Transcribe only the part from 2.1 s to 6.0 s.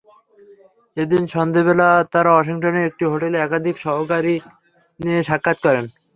তাঁরা ওয়াশিংটনের একটি হোটেলে একাধিক সহকারী নিয়ে সাক্ষাৎ করেন।